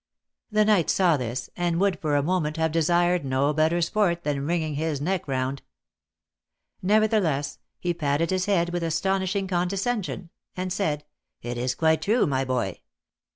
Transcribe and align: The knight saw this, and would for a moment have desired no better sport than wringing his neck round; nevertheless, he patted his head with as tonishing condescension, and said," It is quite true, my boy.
The 0.49 0.65
knight 0.65 0.89
saw 0.89 1.15
this, 1.15 1.51
and 1.55 1.79
would 1.79 1.99
for 1.99 2.15
a 2.15 2.23
moment 2.23 2.57
have 2.57 2.71
desired 2.71 3.23
no 3.23 3.53
better 3.53 3.83
sport 3.83 4.23
than 4.23 4.47
wringing 4.47 4.73
his 4.73 4.99
neck 4.99 5.27
round; 5.27 5.61
nevertheless, 6.81 7.59
he 7.77 7.93
patted 7.93 8.31
his 8.31 8.45
head 8.45 8.71
with 8.73 8.83
as 8.83 8.99
tonishing 8.99 9.47
condescension, 9.47 10.31
and 10.57 10.73
said," 10.73 11.05
It 11.43 11.55
is 11.55 11.75
quite 11.75 12.01
true, 12.01 12.25
my 12.25 12.43
boy. 12.43 12.79